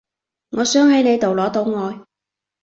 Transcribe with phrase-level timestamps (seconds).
[0.57, 2.01] 我想喺你度攞到愛